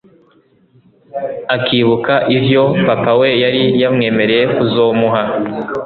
[1.55, 2.07] akibukq
[2.37, 5.21] ivyo Papa we yari yamwemereye kuzomuha